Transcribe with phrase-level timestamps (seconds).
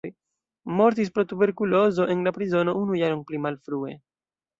[0.77, 3.93] Mortis pro tuberkulozo en la prizono unu jaron pli malfrue.